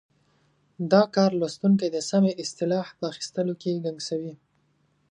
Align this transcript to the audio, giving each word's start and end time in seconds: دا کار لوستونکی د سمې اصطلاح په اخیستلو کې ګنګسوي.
دا 0.91 1.03
کار 1.15 1.31
لوستونکی 1.39 1.87
د 1.91 1.97
سمې 2.09 2.31
اصطلاح 2.43 2.87
په 2.97 3.03
اخیستلو 3.11 3.53
کې 3.61 3.81
ګنګسوي. 3.83 4.33